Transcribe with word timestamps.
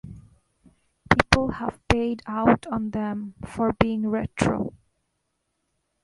People 1.11 1.49
have 1.51 1.79
paid 1.87 2.23
out 2.25 2.65
on 2.65 2.89
them 2.89 3.35
for 3.45 3.73
being 3.73 4.07
retro. 4.07 4.73